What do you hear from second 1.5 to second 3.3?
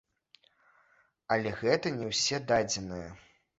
гэта не ўсе дадзеныя.